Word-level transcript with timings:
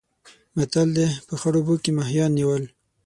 متل 0.55 0.89
دی: 0.97 1.07
په 1.27 1.33
خړو 1.41 1.57
اوبو 1.61 1.75
کې 1.83 1.91
ماهیان 1.99 2.31
نیول. 2.37 2.63